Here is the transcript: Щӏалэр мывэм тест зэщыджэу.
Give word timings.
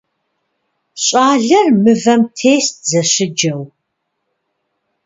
Щӏалэр 1.03 1.67
мывэм 1.83 2.21
тест 2.37 2.75
зэщыджэу. 2.89 3.63